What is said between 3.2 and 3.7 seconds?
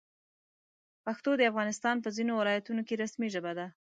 ژبه ده.